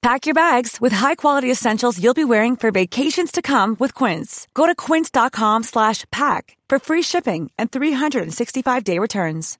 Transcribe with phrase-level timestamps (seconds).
[0.00, 4.46] Pack your bags with high-quality essentials you'll be wearing for vacations to come with Quince.
[4.54, 9.58] Go to quince.com/pack for free shipping and 365-day returns.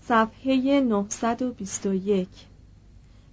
[0.00, 2.28] صفحه 921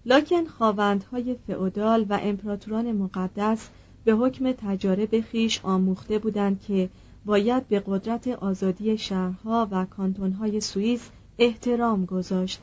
[0.05, 3.70] لکن خواوندهای فئودال و امپراتوران مقدس
[4.03, 6.89] به حکم تجارب خیش آموخته بودند که
[7.25, 12.61] باید به قدرت آزادی شهرها و کانتونهای سوئیس احترام گذاشت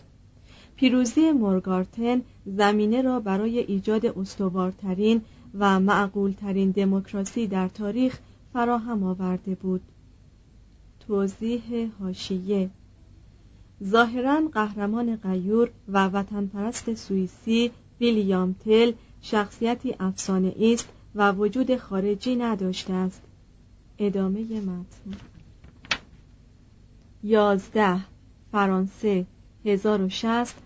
[0.76, 5.22] پیروزی مورگارتن زمینه را برای ایجاد استوارترین
[5.58, 8.18] و معقولترین دموکراسی در تاریخ
[8.52, 9.80] فراهم آورده بود.
[11.06, 12.70] توضیح هاشیه
[13.84, 17.70] ظاهرا قهرمان غیور و وطن پرست سوئیسی
[18.00, 18.92] ویلیام تل
[19.22, 23.22] شخصیتی افسانه است و وجود خارجی نداشته است.
[23.98, 25.20] ادامه متن.
[27.22, 28.00] یازده
[28.52, 29.26] فرانسه
[29.64, 30.65] 1060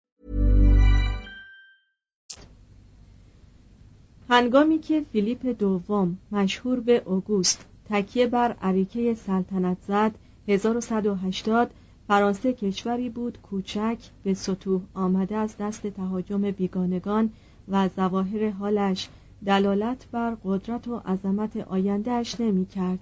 [4.31, 10.11] هنگامی که فیلیپ دوم مشهور به اوگوست تکیه بر عریکه سلطنت زد
[10.47, 11.71] 1180
[12.07, 17.29] فرانسه کشوری بود کوچک به سطوح آمده از دست تهاجم بیگانگان
[17.67, 19.09] و ظواهر حالش
[19.45, 22.99] دلالت بر قدرت و عظمت آیندهش نمی کرد.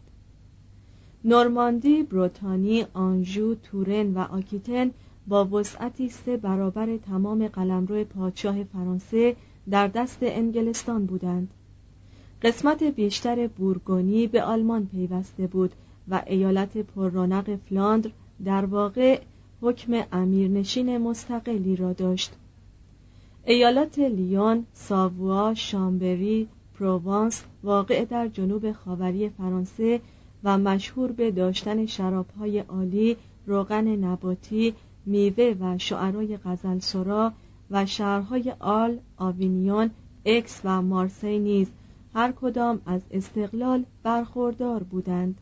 [1.24, 4.92] نورماندی، بروتانی، آنژو، تورن و آکیتن
[5.28, 9.36] با وسعتی سه برابر تمام قلمرو پادشاه فرانسه
[9.72, 11.50] در دست انگلستان بودند.
[12.42, 15.72] قسمت بیشتر بورگونی به آلمان پیوسته بود
[16.08, 18.10] و ایالت پررونق فلاندر
[18.46, 19.22] در واقع
[19.62, 22.32] حکم امیرنشین مستقلی را داشت.
[23.46, 26.48] ایالات لیون، ساووا، شامبری،
[26.80, 30.02] پروانس واقع در جنوب خاوری فرانسه
[30.44, 33.18] و مشهور به داشتن شرابهای عالی،
[33.48, 34.74] روغن نباتی،
[35.06, 37.34] میوه و شعرای غزلسرا
[37.72, 39.90] و شهرهای آرل، آوینیون،
[40.26, 41.68] اکس و مارسی نیز
[42.14, 45.38] هر کدام از استقلال برخوردار بودند.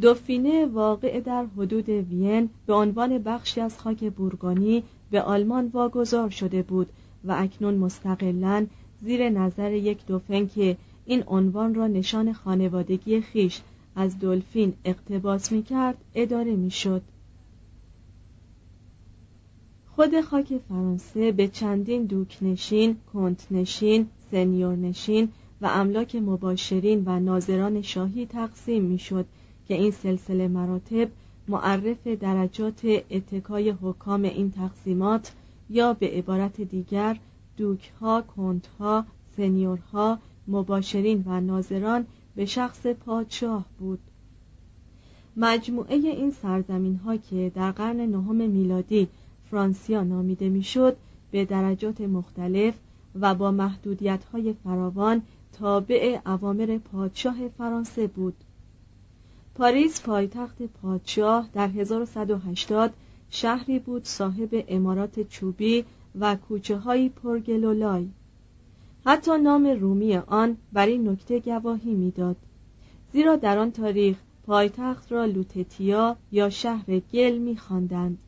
[0.00, 6.62] دوفینه واقع در حدود وین به عنوان بخشی از خاک بورگونی به آلمان واگذار شده
[6.62, 6.88] بود
[7.24, 8.66] و اکنون مستقلا
[9.02, 13.60] زیر نظر یک دوفن که این عنوان را نشان خانوادگی خیش
[13.96, 17.02] از دلفین اقتباس می کرد اداره می شد.
[19.98, 25.28] خود خاک فرانسه به چندین دوکنشین، کنتنشین، سنیورنشین
[25.60, 29.26] و املاک مباشرین و ناظران شاهی تقسیم می‌شد
[29.68, 31.08] که این سلسله مراتب
[31.48, 32.80] معرف درجات
[33.10, 35.32] اتکای حکام این تقسیمات
[35.70, 37.18] یا به عبارت دیگر
[37.56, 39.04] دوکها، کنتها،
[39.36, 40.18] سنیورها،
[40.48, 42.06] مباشرین و ناظران
[42.36, 44.00] به شخص پادشاه بود.
[45.36, 49.08] مجموعه این سرزمین ها که در قرن نهم میلادی
[49.50, 50.96] فرانسیا نامیده می‌شد
[51.30, 52.74] به درجات مختلف
[53.20, 55.22] و با محدودیت های فراوان
[55.52, 58.34] تابع اوامر پادشاه فرانسه بود.
[59.54, 62.92] پاریس پایتخت پادشاه در 1180
[63.30, 65.84] شهری بود صاحب امارات چوبی
[66.20, 68.08] و کوچه های پرگلولای.
[69.04, 72.36] حتی نام رومی آن بر این نکته گواهی می‌داد.
[73.12, 74.16] زیرا در آن تاریخ
[74.46, 78.18] پایتخت را لوتتیا یا شهر گل میخواندند.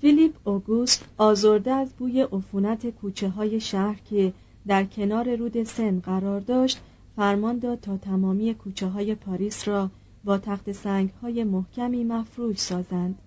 [0.00, 4.32] فیلیپ اوگوست آزرده از بوی عفونت کوچه های شهر که
[4.66, 6.80] در کنار رود سن قرار داشت
[7.16, 9.90] فرمان داد تا تمامی کوچه های پاریس را
[10.24, 13.18] با تخت سنگ های محکمی مفروش سازند.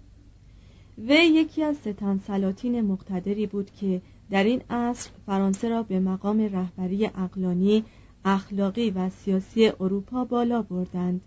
[0.97, 6.41] وی یکی از ستن سلاطین مقتدری بود که در این عصر فرانسه را به مقام
[6.41, 7.83] رهبری اقلانی
[8.25, 11.21] اخلاقی و سیاسی اروپا بالا بردند.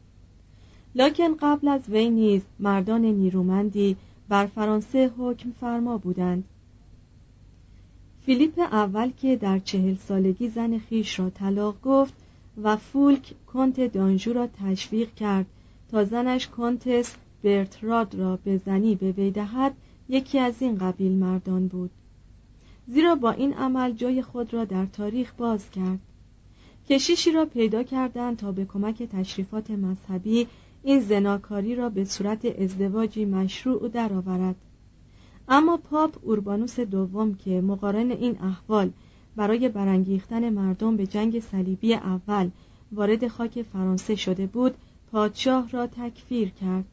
[0.94, 3.96] لکن قبل از وی نیز مردان نیرومندی
[4.28, 6.44] بر فرانسه حکم فرما بودند.
[8.26, 12.14] فیلیپ اول که در چهل سالگی زن خیش را طلاق گفت
[12.62, 15.46] و فولک کنت دانجو را تشویق کرد
[15.90, 19.32] تا زنش کنتس برتراد را به زنی به وی
[20.08, 21.90] یکی از این قبیل مردان بود.
[22.88, 25.98] زیرا با این عمل جای خود را در تاریخ باز کرد.
[26.88, 30.46] کشیشی را پیدا کردند تا به کمک تشریفات مذهبی
[30.86, 34.56] این زناکاری را به صورت ازدواجی مشروع درآورد.
[35.48, 38.90] اما پاپ اوربانوس دوم که مقارن این احوال
[39.36, 42.50] برای برانگیختن مردم به جنگ صلیبی اول
[42.92, 44.74] وارد خاک فرانسه شده بود
[45.12, 46.84] پادشاه را تکفیر کرد.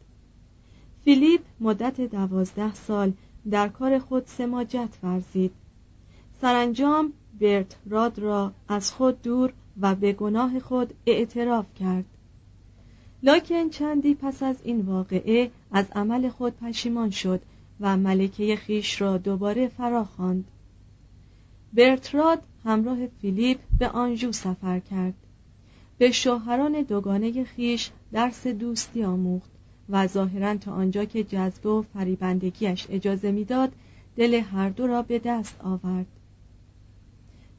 [1.03, 3.13] فیلیپ مدت دوازده سال
[3.51, 5.51] در کار خود سماجت ورزید.
[6.41, 12.05] سرانجام برت راد را از خود دور و به گناه خود اعتراف کرد.
[13.23, 17.41] لاکن چندی پس از این واقعه از عمل خود پشیمان شد
[17.79, 20.45] و ملکه خیش را دوباره فرا خواند.
[21.73, 25.13] برتراد همراه فیلیپ به آنژو سفر کرد
[25.97, 29.49] به شوهران دوگانه خیش درس دوستی آموخت
[29.89, 33.71] و ظاهرا تا آنجا که جذبه و فریبندگیش اجازه می‌داد
[34.15, 36.05] دل هر دو را به دست آورد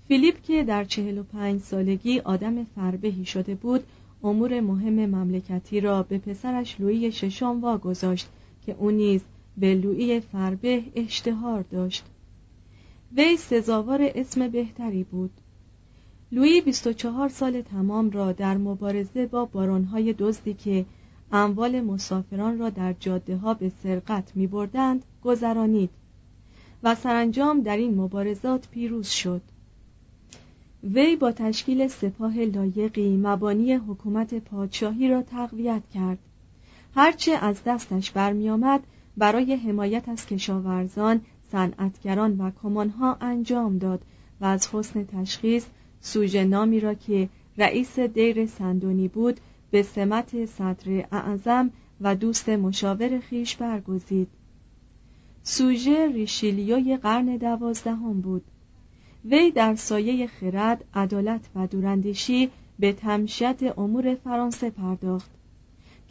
[0.09, 3.85] فیلیپ که در چهل و پنج سالگی آدم فربهی شده بود
[4.25, 8.29] امور مهم مملکتی را به پسرش لویی ششم واگذاشت
[8.67, 9.21] که او نیز
[9.57, 12.05] به لویی فربه اشتهار داشت.
[13.17, 15.31] وی سزاوار اسم بهتری بود.
[16.33, 20.85] لویی 24 سال تمام را در مبارزه با بارانهای دزدی که
[21.33, 25.91] اموال مسافران را در جاده ها به سرقت می بردند گذرانید
[26.83, 29.43] و سرانجام در این مبارزات پیروز شد.
[30.85, 36.19] وی با تشکیل سپاه لایقی مبانی حکومت پادشاهی را تقویت کرد.
[36.95, 38.83] هرچه از دستش برمیآمد
[39.17, 41.21] برای حمایت از کشاورزان
[41.53, 44.03] صنعتگران و کمانها انجام داد
[44.41, 45.67] و از حسن تشخیص
[46.01, 51.71] سوژه نامی را که رئیس دیر سندونی بود به سمت صدر اعظم
[52.01, 54.29] و دوست مشاور خیش برگزید.
[55.43, 58.45] سوژه ریشیلیوی قرن دوازدهم بود.
[59.25, 65.31] وی در سایه خرد، عدالت و دوراندیشی به تمشیت امور فرانسه پرداخت.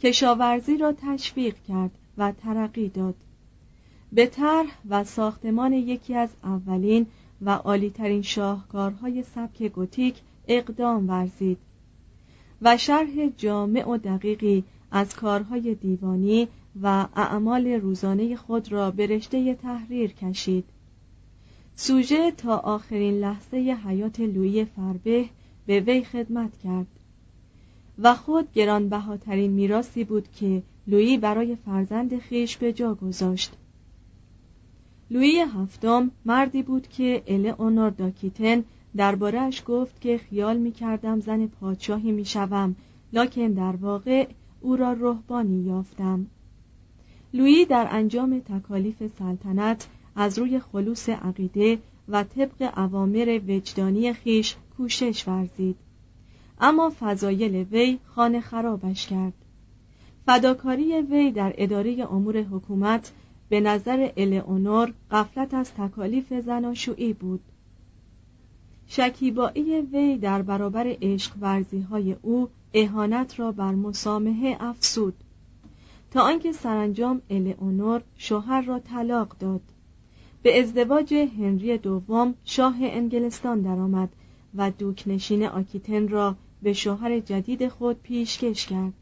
[0.02, 3.14] کشاورزی را تشویق کرد و ترقی داد.
[4.12, 7.06] به طرح و ساختمان یکی از اولین
[7.42, 11.58] و عالیترین شاهکارهای سبک گوتیک اقدام ورزید
[12.62, 16.48] و شرح جامع و دقیقی از کارهای دیوانی
[16.82, 20.64] و اعمال روزانه خود را به رشته تحریر کشید.
[21.84, 25.24] سوژه تا آخرین لحظه حیات لویی فربه
[25.66, 26.86] به وی خدمت کرد.
[27.98, 33.52] و خود گرانبهاترین میراثی بود که لویی برای فرزند خیش به جا گذاشت.
[35.10, 38.64] لویی هفتم مردی بود که الئونور داکیتن
[38.96, 42.76] دربارهش گفت که خیال می کردم زن پادشاهی می شوم
[43.12, 44.26] لکن در واقع
[44.60, 46.26] او را رهبانی یافتم.
[47.34, 51.78] لویی در انجام تکالیف سلطنت از روی خلوص عقیده
[52.08, 55.76] و طبق اوامر وجدانی خیش کوشش ورزید.
[56.60, 59.32] اما فضایل وی خانه خرابش کرد.
[60.26, 63.12] فداکاری وی در اداره امور حکومت
[63.48, 67.40] به نظر الئونور قفلت از تکالیف زناشویی بود.
[68.86, 75.14] شکیبایی وی در برابر عشق ورزی های او اهانت را بر مسامحه افسود
[76.10, 79.71] تا آنکه سرانجام الئونور شوهر را طلاق داد.
[80.42, 84.08] به ازدواج هنری دوم شاه انگلستان درآمد
[84.54, 88.92] و دوکنشین آکیتن را به شوهر جدید خود پیشکش کرد.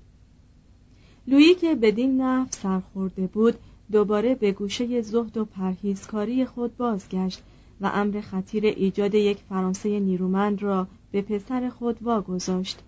[1.26, 3.54] لویی که بدین نحو سرخورده بود
[3.92, 7.42] دوباره به گوشه زهد و پرهیزکاری خود بازگشت
[7.80, 12.78] و امر خطیر ایجاد یک فرانسه نیرومند را به پسر خود واگذاشت.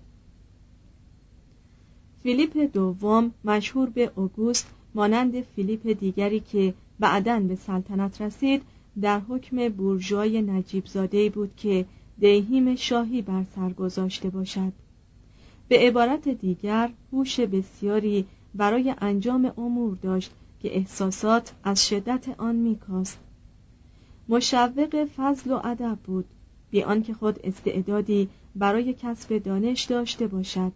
[2.22, 8.62] فیلیپ دوم مشهور به اوگوست مانند فیلیپ دیگری که بعدا به سلطنت رسید
[9.00, 10.84] در حکم بورژوای نجیب
[11.34, 11.84] بود که
[12.18, 14.72] دیهیم شاهی بر سر گذاشته باشد.
[15.68, 23.18] به عبارت دیگر هوش بسیاری برای انجام امور داشت که احساسات از شدت آن میکاست.
[24.28, 26.24] مشوق فضل و ادب بود
[26.70, 30.72] بی آنکه خود استعدادی برای کسب دانش داشته باشد.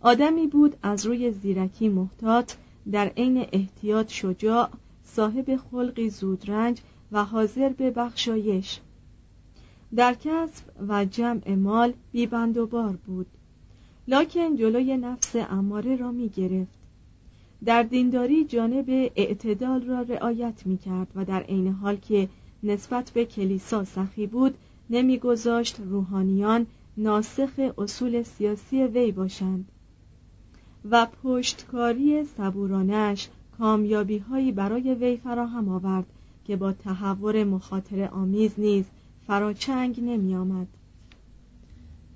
[0.00, 2.52] آدمی بود از روی زیرکی محتاط
[2.92, 4.70] در عین احتیاط شجاع
[5.16, 6.80] صاحب خلقی زودرنج
[7.12, 8.80] و حاضر به بخشایش.
[9.96, 13.26] در کسب و جمع مال بیبند و بار بود.
[14.08, 16.78] لکن جلوی نفس اماره را می گرفت.
[17.64, 22.28] در دینداری جانب اعتدال را رعایت می کرد و در عین حال که
[22.62, 24.54] نسبت به کلیسا سخی بود
[24.90, 29.68] نمیگذاشت روحانیان ناسخ اصول سیاسی وی باشند
[30.90, 33.28] و پشتکاری صبورانش
[33.60, 36.06] کامیابی هایی برای وی فراهم آورد
[36.44, 38.84] که با تحور مخاطر آمیز نیز
[39.26, 40.66] فراچنگ نمی آمد.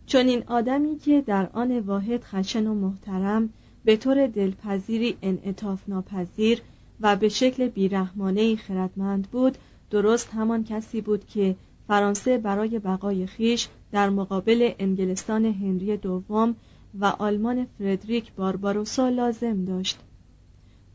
[0.06, 3.48] چون این آدمی که در آن واحد خشن و محترم
[3.84, 6.62] به طور دلپذیری انعطاف ناپذیر
[7.00, 9.58] و به شکل بیرحمانه خردمند بود
[9.90, 11.56] درست همان کسی بود که
[11.88, 16.54] فرانسه برای بقای خیش در مقابل انگلستان هنری دوم
[17.00, 19.98] و آلمان فردریک بارباروسا لازم داشت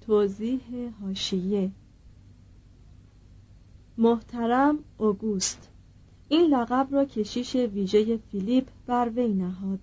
[0.10, 0.62] توضیح
[1.02, 1.72] هاشیه
[3.98, 5.70] محترم اوگوست.
[6.28, 9.80] این لقب را کشیش ویژه فیلیپ بر وی نهاد.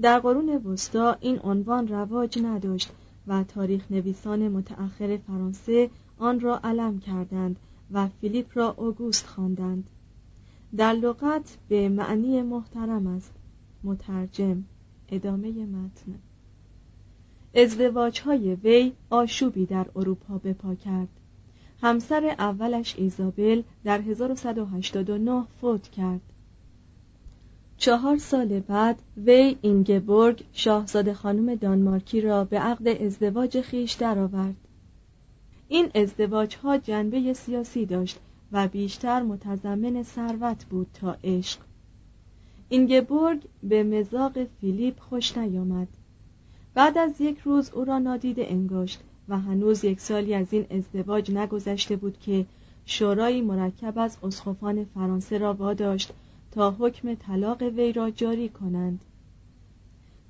[0.00, 2.92] در قرون وسطا این عنوان رواج نداشت
[3.26, 7.56] و تاریخ نویسان متأخر فرانسه آن را علم کردند
[7.90, 9.90] و فیلیپ را اوگوست خواندند.
[10.76, 13.34] در لغت به معنی محترم است.
[13.84, 14.64] مترجم.
[15.08, 16.18] ادامه متن.
[17.56, 21.08] ازدواج های وی آشوبی در اروپا بپا کرد
[21.82, 26.20] همسر اولش ایزابل در 1189 فوت کرد
[27.78, 34.56] چهار سال بعد وی اینگبورگ شاهزاده خانم دانمارکی را به عقد ازدواج خیش درآورد.
[35.68, 38.20] این ازدواج ها جنبه سیاسی داشت
[38.52, 41.60] و بیشتر متضمن ثروت بود تا عشق.
[42.68, 45.88] اینگبورگ به مزاق فیلیپ خوش نیامد.
[46.76, 51.30] بعد از یک روز او را نادیده انگاشت و هنوز یک سالی از این ازدواج
[51.30, 52.46] نگذشته بود که
[52.86, 56.12] شورای مرکب از اسقفان فرانسه را واداشت
[56.52, 59.00] تا حکم طلاق وی را جاری کنند.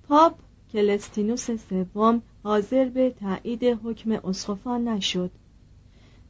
[0.09, 0.35] پاپ
[0.73, 5.31] کلستینوس سوم حاضر به تایید حکم اسقفان نشد.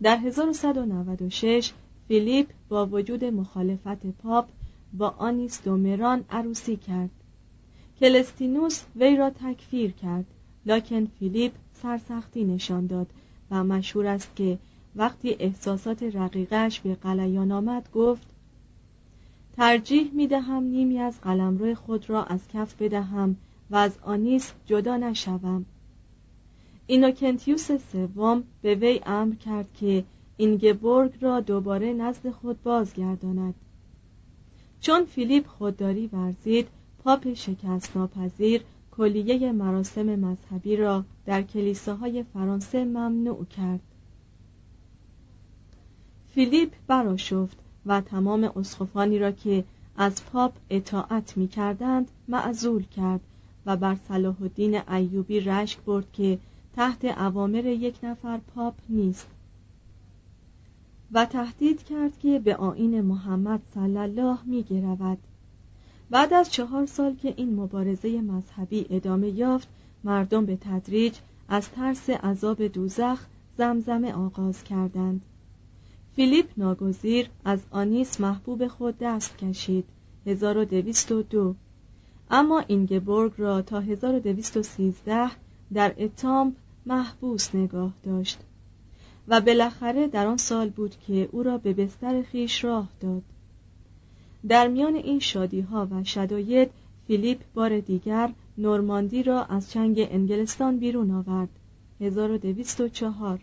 [0.03, 1.73] در 1196
[2.09, 4.49] فیلیپ با وجود مخالفت پاپ
[4.93, 7.11] با آنیس دومران عروسی کرد.
[8.01, 10.25] کلستینوس وی را تکفیر کرد.
[10.67, 13.07] لکن فیلیپ سرسختی نشان داد
[13.51, 14.59] و مشهور است که
[14.97, 18.27] وقتی احساسات رقیقش به غلیان آمد گفت
[19.57, 23.37] ترجیح می دهم نیمی از قلمرو خود را از کف بدهم
[23.71, 25.65] و از آنیس جدا نشوم.
[26.87, 30.05] اینوکنتیوس سوم به وی امر کرد که
[30.37, 33.55] اینگبورگ را دوباره نزد خود بازگرداند.
[34.81, 36.69] چون فیلیپ خودداری ورزید
[37.07, 43.81] پاپ شکست ناپذیر کلیه مراسم مذهبی را در کلیساهای فرانسه ممنوع کرد
[46.35, 49.65] فیلیپ براشفت و تمام اسخفانی را که
[49.97, 53.21] از پاپ اطاعت می کردند معزول کرد
[53.67, 56.39] و بر صلاح الدین ایوبی رشک برد که
[56.77, 59.27] تحت اوامر یک نفر پاپ نیست
[61.13, 65.19] و تهدید کرد که به آین محمد صلی الله می گرود.
[66.11, 69.69] بعد از چهار سال که این مبارزه مذهبی ادامه یافت
[70.05, 71.15] مردم به تدریج
[71.49, 73.27] از ترس عذاب دوزخ
[73.59, 75.21] زمزمه آغاز کردند.
[76.17, 79.85] فیلیپ ناگزیر از آنیس محبوب خود دست کشید
[80.27, 81.55] 1202
[82.31, 85.31] اما اینگبورگ را تا 1213
[85.75, 86.55] در اتامپ
[86.87, 88.39] محبوس نگاه داشت
[89.29, 93.23] و بالاخره در آن سال بود که او را به بستر خیش راه داد.
[94.49, 96.71] در میان این شادی ها و شداید
[97.07, 101.49] فیلیپ بار دیگر نورماندی را از چنگ انگلستان بیرون آورد.
[102.01, 103.41] 1204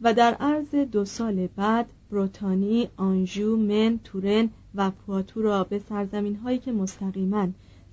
[0.00, 6.36] و در عرض دو سال بعد بروتانی، آنژو، من، تورن و پواتو را به سرزمین
[6.36, 7.48] هایی که مستقیما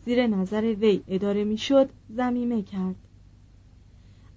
[0.05, 2.95] زیر نظر وی اداره می‌شد زمیمه کرد.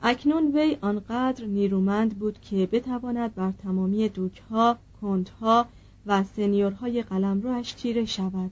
[0.02, 5.66] اکنون وی آنقدر نیرومند بود که بتواند بر تمامی دوکها، کندها
[6.08, 8.50] و سنیورهای قلمروش چیره شود.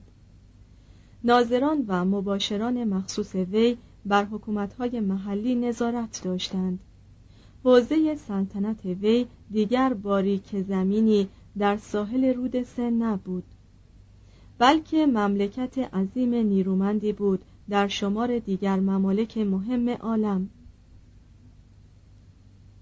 [1.23, 6.79] ناظران و مباشران مخصوص وی بر حکومتهای محلی نظارت داشتند.
[7.63, 13.43] حوزه سلطنت وی دیگر باریک زمینی در ساحل رود سن نبود
[14.57, 20.49] بلکه مملکت عظیم نیرومندی بود در شمار دیگر ممالک مهم عالم.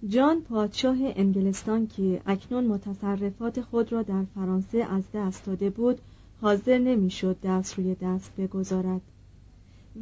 [0.10, 6.02] جان پادشاه انگلستان که اکنون متصرفات خود را در فرانسه از دست داده بود
[6.42, 9.02] حاضر نمی‌شد دست روی دست بگذارد.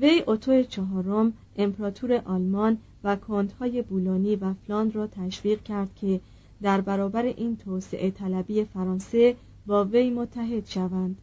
[0.02, 6.20] وی اوتو چهارم امپراتور آلمان و کندهای بولونی و فلاند را تشویق کرد که
[6.62, 9.36] در برابر این توسعه طلبی فرانسه
[9.66, 11.18] با وی متحد شوند.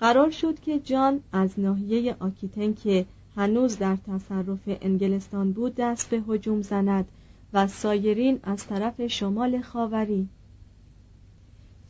[0.00, 6.22] قرار شد که جان از ناحیه آکیتن که هنوز در تصرف انگلستان بود دست به
[6.28, 7.08] هجوم زند
[7.52, 10.28] و سایرین از طرف شمال خاوری.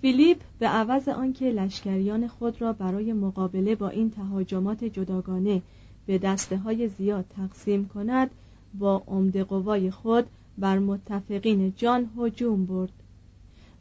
[0.01, 5.63] فیلیپ به عوض آنکه لشکریان خود را برای مقابله با این تهاجمات جداگانه
[6.07, 8.31] به دسته های زیاد تقسیم کند
[8.75, 10.27] با عمد قوای خود
[10.59, 12.93] بر متفقین جان هجوم برد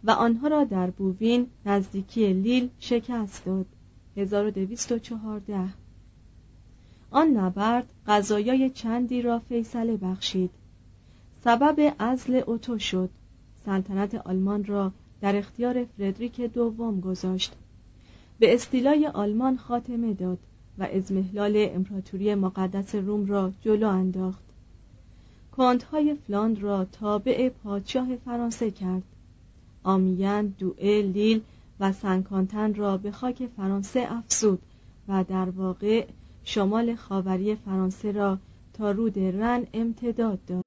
[0.04, 3.66] و آنها را در بووین نزدیکی لیل شکست داد.
[4.18, 5.70] 1214
[7.12, 10.50] آن نبرد قضایای چندی را فیصله بخشید.
[11.48, 13.10] سبب ازل اوتو شد.
[13.66, 17.54] سلطنت آلمان را در اختیار فردریک دوم گذاشت.
[18.40, 20.38] به استیلای آلمان خاتمه داد
[20.78, 24.44] و ازمهلال امپراتوری مقدس روم را جلو انداخت.
[25.52, 29.04] کانتهای فلاند را تابع پادشاه فرانسه کرد.
[29.84, 31.42] آمیان، دوئه، لیل
[31.80, 34.62] و سنکانتن را به خاک فرانسه افزود
[35.08, 36.06] و در واقع
[36.44, 38.38] شمال خاوری فرانسه را
[38.74, 40.67] تا رود رن امتداد داد.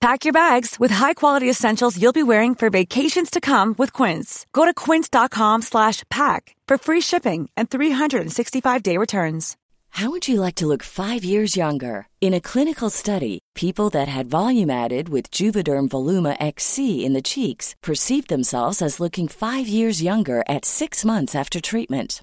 [0.00, 4.46] Pack your bags with high-quality essentials you'll be wearing for vacations to come with Quince.
[4.54, 9.58] Go to quince.com slash pack for free shipping and 365-day returns.
[9.90, 12.06] How would you like to look 5 years younger?
[12.22, 17.20] In a clinical study, people that had volume added with Juvederm Voluma XC in the
[17.20, 22.22] cheeks perceived themselves as looking 5 years younger at 6 months after treatment.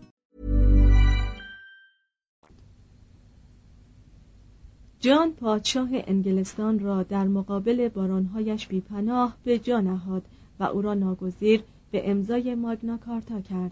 [5.01, 10.23] جان پادشاه انگلستان را در مقابل بارانهایش بیپناه به جا نهاد
[10.59, 13.71] و او را ناگزیر به امضای ماگنا کارتا کرد.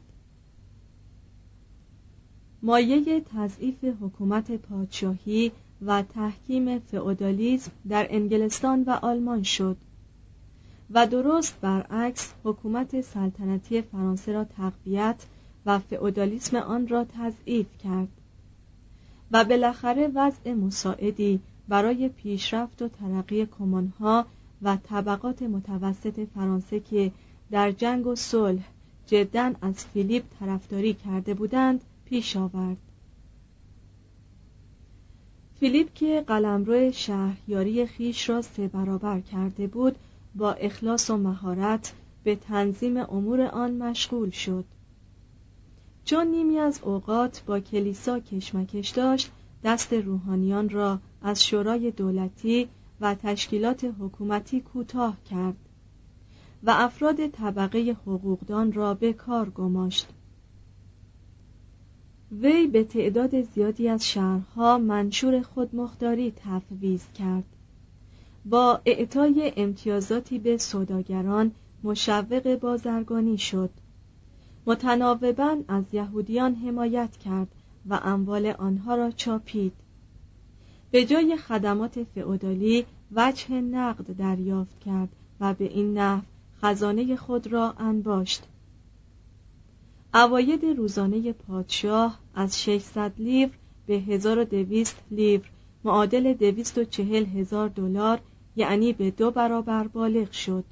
[2.61, 5.51] مایه تضعیف حکومت پادشاهی
[5.85, 9.77] و تحکیم فئودالیسم در انگلستان و آلمان شد
[10.91, 15.25] و درست برعکس حکومت سلطنتی فرانسه را تقویت
[15.65, 18.18] و فئودالیسم آن را تضعیف کرد.
[19.31, 24.25] و بالاخره وضع مساعدی برای پیشرفت و ترقی کمانها
[24.61, 27.11] و طبقات متوسط فرانسه که
[27.51, 28.63] در جنگ و صلح
[29.07, 32.77] جدا از فیلیپ طرفداری کرده بودند پیش آورد.
[35.59, 39.95] فیلیپ که قلمرو شهریاری خیش را سه برابر کرده بود
[40.35, 44.65] با اخلاص و مهارت به تنظیم امور آن مشغول شد.
[46.05, 49.31] چون نیمی از اوقات با کلیسا کشمکش داشت
[49.63, 52.69] دست روحانیان را از شورای دولتی
[53.01, 55.55] و تشکیلات حکومتی کوتاه کرد
[56.63, 60.07] و افراد طبقه حقوقدان را به کار گماشت.
[62.31, 67.43] وی به تعداد زیادی از شهرها منشور خودمختاری تفویض کرد.
[68.45, 71.51] با اعطای امتیازاتی به سوداگران
[71.83, 73.69] مشوق بازرگانی شد.
[74.69, 77.47] متناوبا از یهودیان حمایت کرد
[77.89, 79.73] و اموال آنها را چاپید.
[80.91, 86.21] به جای خدمات فئودالی وجه نقد دریافت کرد و به این نحو
[86.61, 88.43] خزانه خود را انباشت.
[90.13, 93.51] اواید روزانه پادشاه از 600 لیور
[93.87, 95.49] به 1200 لیور
[95.83, 98.19] معادل 240 هزار دلار
[98.55, 100.63] یعنی به دو برابر بالغ شد.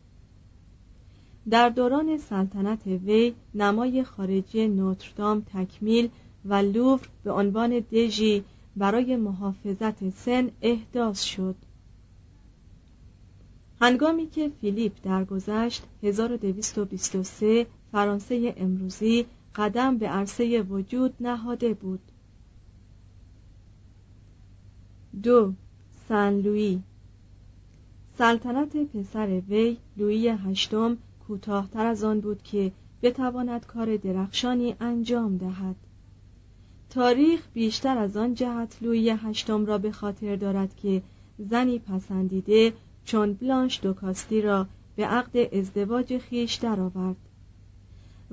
[1.50, 6.10] در دوران سلطنت وی نمای خارجی نوتردام تکمیل
[6.46, 8.44] و لوور به عنوان دژی
[8.76, 11.56] برای محافظت سن احداث شد.
[13.82, 22.00] هنگامی که فیلیپ درگذشت 1223 فرانسه امروزی قدم به عرصه وجود نهاده بود.
[25.24, 25.54] دو
[26.10, 26.84] سن لویی
[28.18, 35.76] سلطنت پسر وی لویی هشتم کوتاهتر از آن بود که بتواند کار درخشانی انجام دهد.
[36.90, 41.02] تاریخ بیشتر از آن جهت لویی هشتم را به خاطر دارد که
[41.40, 42.74] زنی پسندیده
[43.06, 47.16] چون بلانش دوکاستی را به عقد ازدواج خیش درآورد.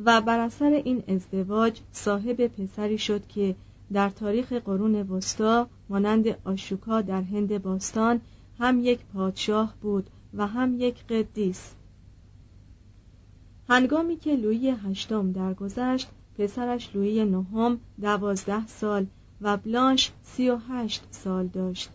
[0.04, 3.54] و بر اثر این ازدواج صاحب پسری شد که
[3.92, 8.20] در تاریخ قرون وسطا مانند آشوکا در هند باستان
[8.58, 11.74] هم یک پادشاه بود و هم یک قدیس.
[13.68, 19.06] هنگامی که لویی هشتم درگذشت پسرش لویی نهم دوازده سال
[19.40, 21.90] و بلانش سی و هشت سال داشت.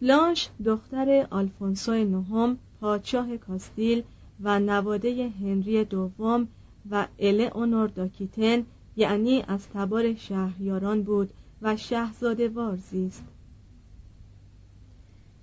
[0.00, 4.02] بلانش دختر آلفونسو نهم پادشاه کاستیل
[4.42, 6.48] و نواده هنری دوم
[6.90, 7.06] و
[7.54, 8.64] اونور داکیتن
[8.96, 11.30] یعنی از تبار شهریاران بود
[11.62, 13.24] و شهزاده وار زیست.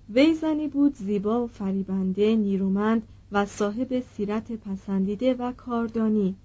[0.10, 6.36] وی زنی بود زیبا و فریبنده نیرومند و صاحب سیرت پسندیده و کاردانی.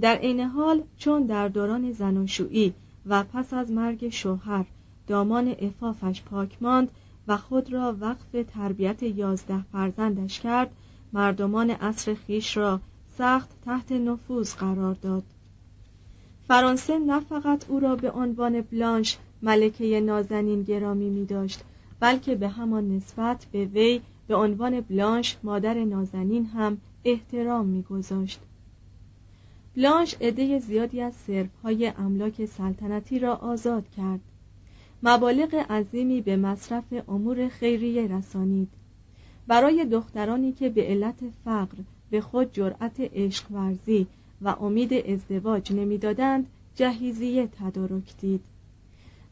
[0.00, 2.74] در عین حال چون در دوران زناشویی
[3.06, 4.66] و پس از مرگ شوهر
[5.06, 6.90] دامان افافش پاک ماند
[7.28, 10.70] و خود را وقف تربیت یازده فرزندش کرد
[11.12, 12.80] مردمان عصر خیش را
[13.18, 15.22] سخت تحت نفوذ قرار داد.
[16.48, 21.60] فرانسه نه فقط او را به عنوان بلانش ملکه نازنین گرامی می داشت
[22.02, 28.40] بلکه به همان نسبت به وی به عنوان بلانش مادر نازنین هم احترام میگذاشت.
[29.76, 31.14] بلانش عده زیادی از
[31.62, 34.20] های املاک سلطنتی را آزاد کرد.
[35.02, 38.68] مبالغ عظیمی به مصرف امور خیریه رسانید.
[39.46, 41.76] برای دخترانی که به علت فقر
[42.10, 44.06] به خود جرأت عشق ورزی
[44.40, 48.40] و امید ازدواج نمی‌دادند جهیزیه تدارک دید.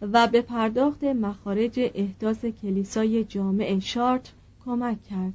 [0.02, 4.32] و به پرداخت مخارج احداث کلیسای جامع شارت
[4.64, 5.34] کمک کرد.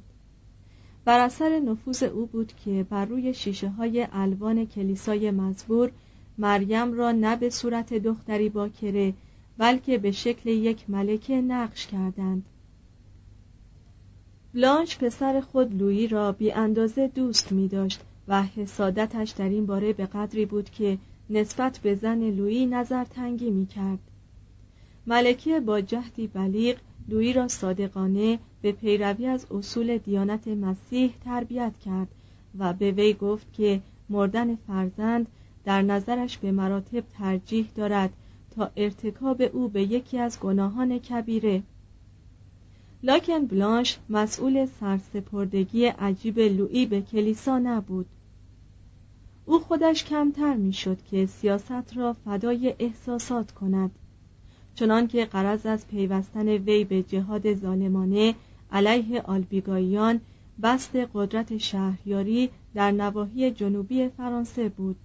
[1.04, 5.90] بر اثر نفوذ او بود که بر روی شیشه های الوان کلیسای مزبور
[6.38, 9.14] مریم را نه به صورت دختری باکره
[9.58, 12.44] بلکه به شکل یک ملکه نقش کردند.
[14.54, 19.92] بلانش پسر خود لویی را بی اندازه دوست می داشت و حسادتش در این باره
[19.92, 20.98] به قدری بود که
[21.30, 23.98] نسبت به زن لویی نظر تنگی می کرد.
[25.06, 26.76] ملکه با جهدی بلیغ
[27.08, 32.08] لویی را صادقانه به پیروی از اصول دیانت مسیح تربیت کرد
[32.58, 35.26] و به وی گفت که مردن فرزند
[35.64, 38.12] در نظرش به مراتب ترجیح دارد
[38.56, 41.62] تا ارتکاب او به یکی از گناهان کبیره.
[43.02, 48.06] لاکن بلانش مسئول سرسپردگی عجیب لویی به کلیسا نبود.
[49.46, 53.90] او خودش کمتر می‌شد که سیاست را فدای احساسات کند.
[54.76, 58.34] چنانکه قرض از پیوستن وی به جهاد ظالمانه
[58.72, 60.20] علیه آلبیگاییان
[60.62, 64.96] بست قدرت شهریاری در نواحی جنوبی فرانسه بود.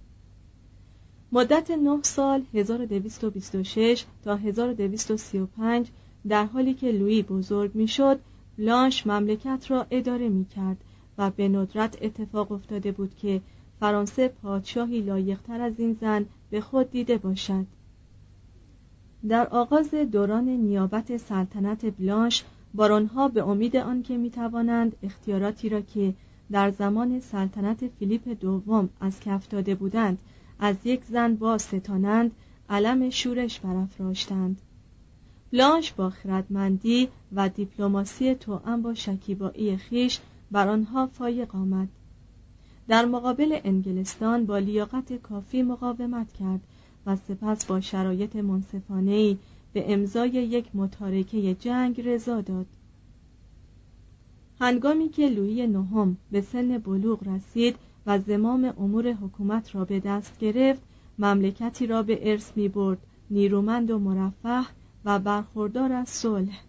[1.32, 5.88] مدت نه سال 1226 تا 1235
[6.28, 8.20] در حالی که لویی بزرگ می‌شد
[8.58, 10.78] بلانش مملکت را اداره می کرد
[11.18, 13.42] و به ندرت اتفاق افتاده بود که
[13.80, 17.66] فرانسه پادشاهی لایقتر از این زن به خود دیده باشد.
[19.28, 26.14] در آغاز دوران نیابت سلطنت بلانش بارونها به امید آنکه می‌توانند اختیاراتی را که
[26.52, 30.18] در زمان سلطنت فیلیپ دوم از کف داده بودند
[30.60, 32.32] از یک زن با ستانند
[32.70, 34.62] علم شورش برافراشتند.
[35.52, 40.20] بلانش با خردمندی و دیپلماسی توأم با شکیبایی خیش
[40.52, 41.88] بر آنها فایق آمد.
[42.88, 46.62] در مقابل انگلستان با لیاقت کافی مقاومت کرد.
[47.06, 49.38] و سپس با شرایط منصفانه
[49.74, 52.66] به امضای یک متارکه جنگ رضا داد.
[54.60, 60.40] هنگامی که لویی نهم به سن بلوغ رسید و زمام امور حکومت را به دست
[60.40, 60.82] گرفت
[61.20, 62.98] مملکتی را به ارث می برد
[63.30, 64.66] نیرومند و مرفه
[65.06, 66.62] و برخوردار از صلح.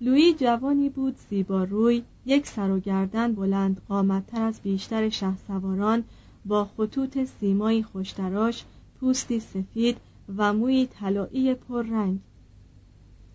[0.00, 5.10] لویی جوانی بود زیبا روی یک سر و گردن بلند قامتتر از بیشتر
[5.46, 6.04] سواران
[6.44, 8.64] با خطوط سیمایی خوشتراش
[9.00, 9.96] پوستی سفید
[10.36, 12.18] و موی طلایی پررنگ.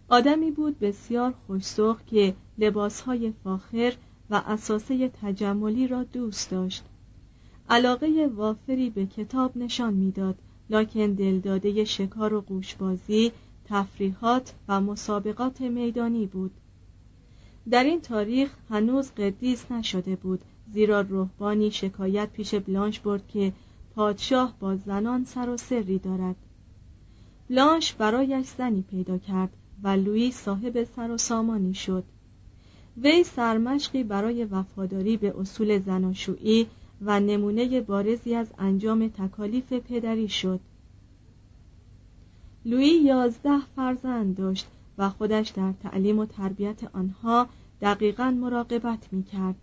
[0.10, 3.94] آدمی بود بسیار خوشسخ که لباسهای فاخر
[4.30, 6.84] و اساسه تجملی را دوست داشت.
[7.70, 10.36] علاقه وافری به کتاب نشان می‌داد
[10.70, 13.32] لکن دلداده شکار و گوشبازی
[13.66, 16.52] تفریحات و مسابقات میدانی بود.
[17.70, 20.42] در این تاریخ هنوز قدیس نشده بود
[20.74, 23.54] زیرا روحبانی شکایت پیش بلانش برد که
[23.96, 26.36] پادشاه با زنان سر و سری دارد.
[27.50, 29.50] بلانش برایش زنی پیدا کرد
[29.84, 32.04] و لویی صاحب سر و سامانی شد.
[32.98, 36.68] وی سرمشقی برای وفاداری به اصول زناشویی
[37.02, 40.60] و نمونه بارزی از انجام تکالیف پدری شد.
[42.66, 47.48] لویی یازده فرزند داشت و خودش در تعلیم و تربیت آنها
[47.82, 49.56] دقیقا مراقبت می کرد.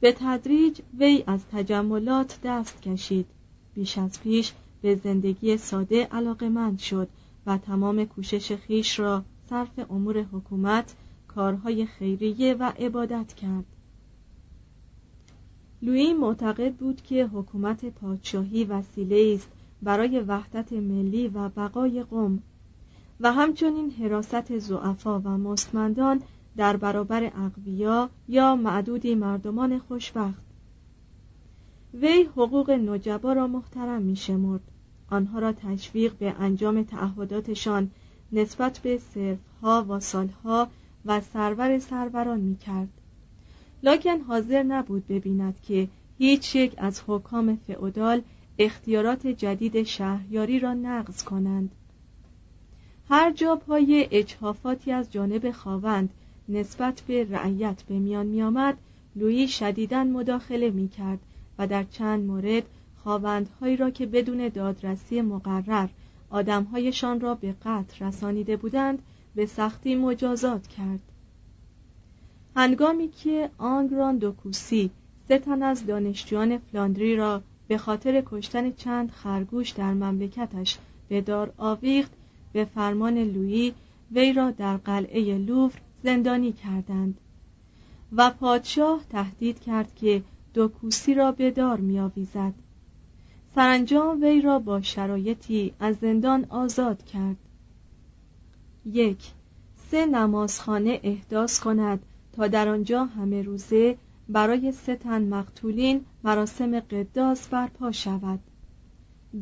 [0.00, 3.26] به تدریج وی از تجملات دست کشید.
[3.74, 7.08] بیش از پیش به زندگی ساده علاقمند شد
[7.46, 10.94] و تمام کوشش خیش را صرف امور حکومت
[11.28, 13.64] کارهای خیریه و عبادت کرد.
[15.82, 19.48] لویی معتقد بود که حکومت پادشاهی وسیله است
[19.82, 22.42] برای وحدت ملی و بقای قوم
[23.20, 26.22] و همچنین حراست زعفا و مستمندان
[26.56, 30.42] در برابر اقویا یا معدودی مردمان خوشبخت.
[31.94, 34.60] وی حقوق نجبا را محترم می شمرد
[35.10, 37.90] آنها را تشویق به انجام تعهداتشان
[38.32, 40.68] نسبت به صرفها و سالها
[41.04, 42.88] و سرور سروران می کرد
[43.82, 45.88] لکن حاضر نبود ببیند که
[46.18, 48.22] هیچ یک از حکام فئودال
[48.58, 51.70] اختیارات جدید شهریاری را نقض کنند.
[53.08, 56.10] هر جا پای اجحافاتی از جانب خواوند
[56.48, 58.76] نسبت به رعیت به میان می آمد
[59.16, 61.18] لویی شدیداً مداخله می کرد
[61.58, 62.62] و در چند مورد
[63.02, 65.88] خواوندهایی را که بدون دادرسی مقرر
[66.30, 68.98] آدمهایشان را به قتل رسانیده بودند
[69.34, 71.00] به سختی مجازات کرد.
[72.56, 74.90] هنگامی که آنگران دوکوسی
[75.28, 80.78] سه از دانشجویان فلاندری را به خاطر کشتن چند خرگوش در مملکتش
[81.08, 82.12] به دار آویخت
[82.52, 83.74] به فرمان لویی
[84.12, 85.72] وی را در قلعه لوور
[86.06, 87.20] زندانی کردند.
[88.12, 90.22] و پادشاه تهدید کرد که
[90.54, 92.54] دوکوسی را به دار آویزد
[93.54, 97.36] سرانجام وی را با شرایطی از زندان آزاد کرد.
[98.86, 99.18] یک
[99.90, 103.96] سه نمازخانه احداث کند تا در آنجا همه روزه
[104.28, 108.40] برای سه تن مقتولین مراسم قداس برپا شود.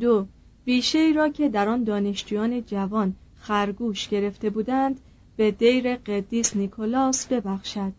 [0.01, 0.27] دو
[0.65, 5.01] بیشه ای را که در آن دانشجویان جوان خرگوش گرفته بودند
[5.37, 7.93] به دیر قدیس نیکولاس ببخشد.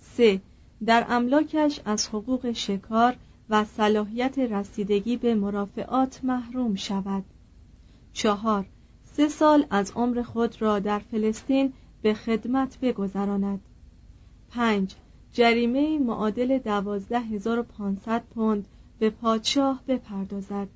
[0.00, 0.40] سه
[0.86, 3.16] در املاکش از حقوق شکار
[3.50, 7.24] و صلاحیت رسیدگی به مرافعات محروم شود.
[8.12, 8.66] چهار
[9.04, 13.60] سه سال از عمر خود را در فلسطین به خدمت بگذراند.
[14.50, 14.94] پنج
[15.32, 17.62] جریمه معادل دوازده هزار
[18.34, 18.66] پوند
[18.98, 20.68] به پادشاه بپردازد.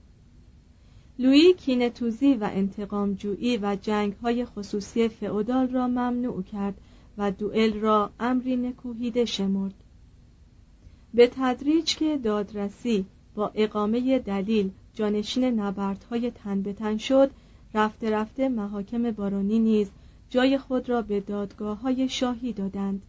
[1.23, 6.75] لویی کینتوزی و انتقام جویی و جنگ های خصوصی فئودال را ممنوع کرد
[7.19, 9.75] و دوئل را امری نکوهیده شمرد.
[11.15, 13.05] به تدریج که دادرسی
[13.35, 17.31] با اقامه دلیل جانشین نبردهای تن به تن شد
[17.75, 19.91] رفته رفته محاکم بارانی نیز
[20.31, 23.03] جای خود را به دادگاه های شاهی دادند.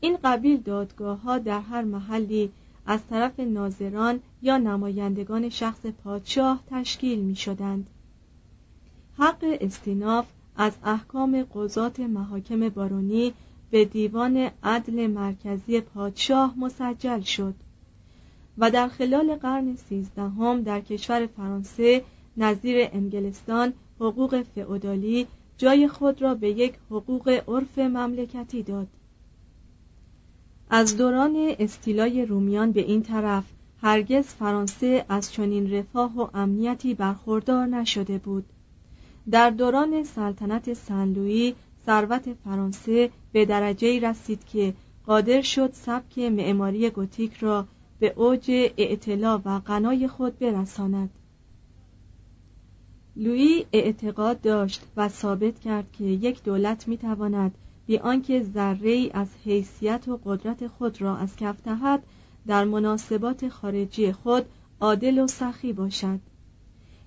[0.00, 2.50] این قبیل دادگاه ها در هر محلی
[2.90, 7.86] از طرف ناظران یا نمایندگان شخص پادشاه تشکیل می شدند.
[9.18, 13.32] حق استیناف از احکام قضات محاکم بارونی
[13.70, 17.54] به دیوان عدل مرکزی پادشاه مسجل شد
[18.58, 22.04] و در خلال قرن سیزدهم در کشور فرانسه
[22.36, 25.26] نظیر انگلستان حقوق فئودالی
[25.58, 28.88] جای خود را به یک حقوق عرف مملکتی داد
[30.70, 33.44] از دوران استیلای رومیان به این طرف
[33.82, 38.44] هرگز فرانسه از چنین رفاه و امنیتی برخوردار نشده بود.
[39.30, 41.54] در دوران سلطنت سنلویی
[41.86, 44.74] ثروت فرانسه به درجه رسید که
[45.06, 47.66] قادر شد سبک معماری گوتیک را
[48.00, 51.10] به اوج اعتلا و غنای خود برساند.
[53.16, 57.54] لویی اعتقاد داشت و ثابت کرد که یک دولت می‌تواند
[57.88, 62.02] بی آنکه ذره از حیثیت و قدرت خود را از کف دهد
[62.46, 64.46] در مناسبات خارجی خود
[64.80, 66.18] عادل و سخی باشد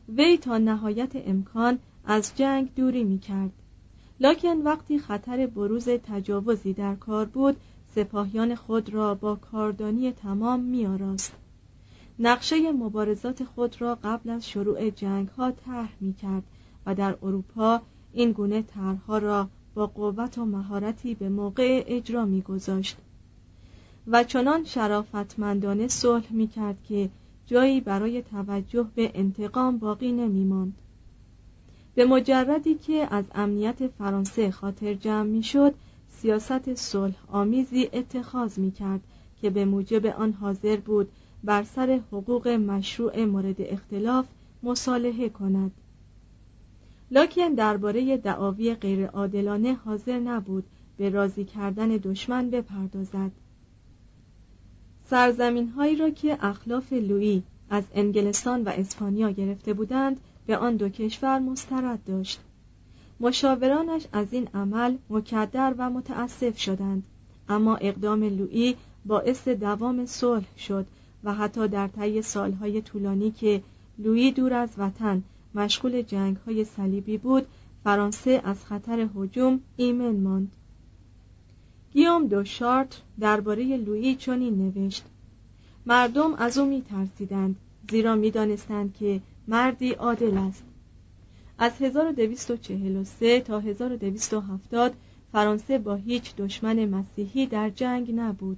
[0.09, 3.51] وی تا نهایت امکان از جنگ دوری می کرد
[4.19, 7.57] لکن وقتی خطر بروز تجاوزی در کار بود
[7.95, 11.33] سپاهیان خود را با کاردانی تمام می آراست.
[12.19, 16.43] نقشه مبارزات خود را قبل از شروع جنگ ها طرح می کرد
[16.85, 17.81] و در اروپا
[18.13, 22.97] این گونه طرحها را با قوت و مهارتی به موقع اجرا می گذاشت
[24.07, 27.09] و چنان شرافتمندانه صلح می کرد که
[27.45, 30.73] جایی برای توجه به انتقام باقی نمی ماند.
[31.95, 35.73] به مجردی که از امنیت فرانسه خاطر جمع می شد
[36.09, 39.01] سیاست صلح آمیزی اتخاذ می کرد
[39.41, 41.11] که به موجب آن حاضر بود
[41.43, 44.25] بر سر حقوق مشروع مورد اختلاف
[44.63, 45.71] مصالحه کند
[47.11, 50.63] لکن درباره دعاوی غیرعادلانه حاضر نبود
[50.97, 53.31] به راضی کردن دشمن بپردازد.
[55.09, 60.89] سرزمین هایی را که اخلاف لویی از انگلستان و اسپانیا گرفته بودند به آن دو
[60.89, 62.39] کشور مسترد داشت.
[63.19, 67.03] مشاورانش از این عمل مکدر و متاسف شدند.
[67.49, 70.85] اما اقدام لویی باعث دوام صلح شد
[71.23, 73.61] و حتی در طی سالهای طولانی که
[73.99, 75.23] لویی دور از وطن
[75.55, 77.47] مشغول جنگ های صلیبی بود.
[77.83, 80.51] فرانسه از خطر هجوم ایمن ماند.
[81.93, 85.03] گیوم دو شارت درباره لویی چنین نوشت.
[85.85, 87.55] مردم از او میترسیدند
[87.91, 90.63] زیرا می‌دانستند که مردی عادل است.
[91.57, 94.93] از 1243 تا 1270
[95.31, 98.57] فرانسه با هیچ دشمن مسیحی در جنگ نبود.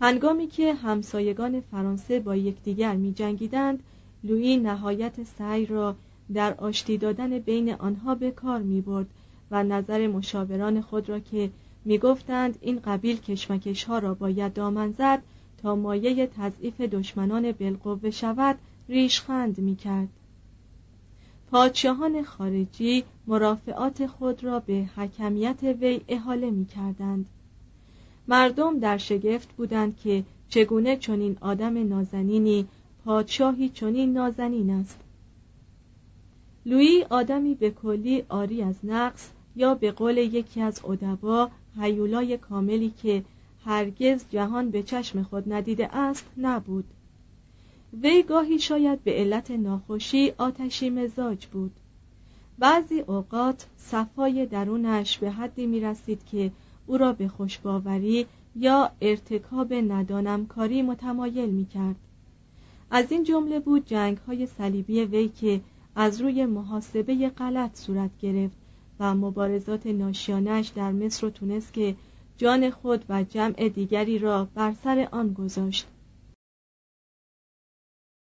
[0.00, 3.82] هنگامی که همسایگان فرانسه با یکدیگر می جنگیدند
[4.24, 5.96] لویی نهایت سعی را
[6.34, 9.06] در آشتی دادن بین آنها به کار می برد
[9.50, 11.50] و نظر مشاوران خود را که
[11.84, 15.22] می گفتند این قبیل کشمکش ها را باید دامن زد
[15.62, 18.58] تا مایه تضعیف دشمنان بالقوه شود
[18.88, 20.08] ریشخند می کرد
[21.50, 27.26] پادشاهان خارجی مرافعات خود را به حکمیت وی احاله می کردند
[28.28, 32.66] مردم در شگفت بودند که چگونه چنین آدم نازنینی
[33.04, 34.98] پادشاهی چنین نازنین است.
[36.66, 42.90] لویی آدمی به کلی آری از نقص یا به قول یکی از ادبا هیولای کاملی
[43.02, 43.24] که
[43.64, 46.84] هرگز جهان به چشم خود ندیده است نبود.
[48.02, 51.72] وی گاهی شاید به علت ناخوشی آتشی مزاج بود.
[52.58, 56.52] بعضی اوقات صفای درونش به حدی می رسید که
[56.86, 61.96] او را به خوشباوری یا ارتکاب ندانمکاری متمایل می کرد
[62.90, 65.60] از این جمله بود جنگ های صلیبی وی که
[65.96, 68.56] از روی محاسبه غلط صورت گرفت
[69.00, 71.94] و مبارزات ناشیانش در مصر و تونس که
[72.38, 75.86] جان خود و جمع دیگری را بر سر آن گذاشت.